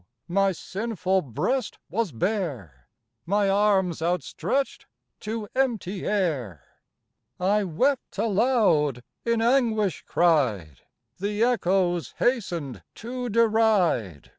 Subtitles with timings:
[0.27, 2.87] my sinful breast was bare,
[3.27, 4.87] My arms outstretched
[5.19, 6.63] to empty air.
[7.39, 10.79] I wept aloud, in anguish cried,
[11.19, 14.29] The echoes hastened to deride!